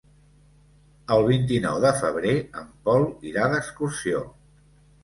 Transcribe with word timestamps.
El 1.17 1.21
vint-i-nou 1.27 1.77
de 1.85 1.93
febrer 2.01 2.35
en 2.63 2.73
Pol 2.89 3.07
irà 3.35 3.49
d'excursió. 3.55 4.27